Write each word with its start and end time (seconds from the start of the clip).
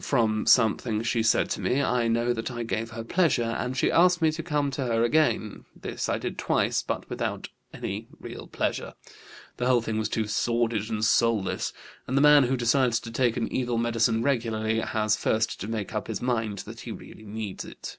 From 0.00 0.46
something 0.46 1.04
she 1.04 1.22
said 1.22 1.48
to 1.50 1.60
me 1.60 1.80
I 1.80 2.08
know 2.08 2.32
that 2.32 2.50
I 2.50 2.64
gave 2.64 2.90
her 2.90 3.04
pleasure, 3.04 3.44
and 3.56 3.76
she 3.76 3.88
asked 3.88 4.20
me 4.20 4.32
to 4.32 4.42
come 4.42 4.72
to 4.72 4.84
her 4.84 5.04
again. 5.04 5.64
This 5.80 6.08
I 6.08 6.18
did 6.18 6.38
twice, 6.38 6.82
but 6.82 7.08
without 7.08 7.48
any 7.72 8.08
real 8.18 8.48
pleasure. 8.48 8.94
The 9.58 9.66
whole 9.66 9.80
thing 9.80 9.96
was 9.96 10.08
too 10.08 10.26
sordid 10.26 10.90
and 10.90 11.04
soulless, 11.04 11.72
and 12.08 12.16
the 12.16 12.20
man 12.20 12.42
who 12.42 12.56
decides 12.56 12.98
to 12.98 13.12
take 13.12 13.36
an 13.36 13.46
evil 13.52 13.78
medicine 13.78 14.24
regularly 14.24 14.80
has 14.80 15.14
first 15.16 15.60
to 15.60 15.68
make 15.68 15.94
up 15.94 16.08
his 16.08 16.20
mind 16.20 16.58
that 16.66 16.80
he 16.80 16.90
really 16.90 17.22
needs 17.22 17.64
it. 17.64 17.96